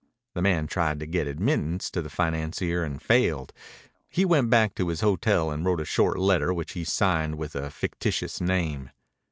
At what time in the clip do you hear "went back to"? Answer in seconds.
4.25-4.87